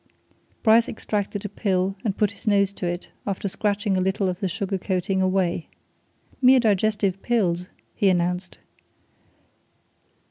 [0.63, 4.39] Bryce extracted a pill and put his nose to it, after scratching a little of
[4.39, 5.67] the sugar coating away.
[6.41, 8.57] "Mere digestive pills," he announced.